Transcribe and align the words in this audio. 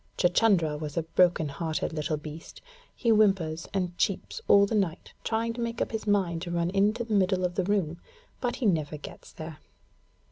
Chuchundra 0.17 0.77
is 0.83 0.97
a 0.97 1.03
broken 1.03 1.47
hearted 1.49 1.93
little 1.93 2.17
beast, 2.17 2.59
He 2.95 3.11
whimpers 3.11 3.67
and 3.71 3.95
cheeps 3.99 4.41
all 4.47 4.65
the 4.65 4.73
night, 4.73 5.13
trying 5.23 5.53
to 5.53 5.61
make 5.61 5.79
up 5.79 5.91
his 5.91 6.07
mind 6.07 6.41
to 6.41 6.49
run 6.49 6.71
into 6.71 7.03
the 7.03 7.13
middle 7.13 7.45
of 7.45 7.53
the 7.53 7.63
room, 7.65 8.01
but 8.39 8.55
he 8.55 8.65
never 8.65 8.97
gets 8.97 9.31
there. 9.31 9.59